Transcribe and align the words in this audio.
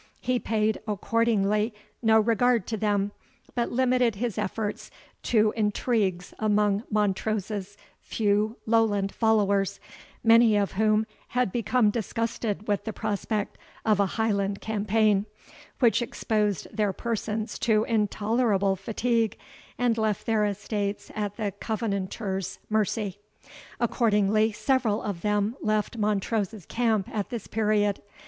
He 0.19 0.39
paid, 0.39 0.79
accordingly, 0.87 1.75
no 2.01 2.19
regard 2.19 2.65
to 2.65 2.75
them, 2.75 3.11
but 3.53 3.71
limited 3.71 4.15
his 4.15 4.35
efforts 4.39 4.89
to 5.21 5.53
intrigues 5.55 6.33
among 6.39 6.81
Montrose's 6.89 7.77
few 8.01 8.57
Lowland 8.65 9.11
followers, 9.11 9.79
many 10.23 10.57
of 10.57 10.71
whom 10.71 11.05
had 11.27 11.51
become 11.51 11.91
disgusted 11.91 12.67
with 12.67 12.85
the 12.85 12.93
prospect 12.93 13.59
of 13.85 13.99
a 13.99 14.07
Highland 14.17 14.59
campaign, 14.59 15.27
which 15.77 16.01
exposed 16.01 16.67
their 16.75 16.93
persons 16.93 17.59
to 17.59 17.83
intolerable 17.83 18.75
fatigue, 18.75 19.37
and 19.77 19.99
left 19.99 20.25
their 20.25 20.45
estates 20.45 21.11
at 21.15 21.37
the 21.37 21.51
Covenanters' 21.51 22.57
mercy. 22.71 23.19
Accordingly, 23.79 24.51
several 24.51 25.03
of 25.03 25.21
them 25.21 25.55
left 25.61 25.95
Montrose's 25.95 26.65
camp 26.65 27.07
at 27.15 27.29
this 27.29 27.45
period. 27.45 28.01